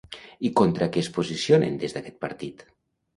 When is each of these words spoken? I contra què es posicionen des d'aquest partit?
I 0.47 0.49
contra 0.61 0.87
què 0.95 1.03
es 1.05 1.09
posicionen 1.17 1.77
des 1.83 1.93
d'aquest 1.99 2.17
partit? 2.25 2.65